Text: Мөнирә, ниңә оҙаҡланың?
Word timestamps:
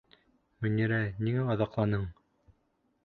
Мөнирә, 0.65 0.97
ниңә 1.27 1.45
оҙаҡланың? 1.57 2.09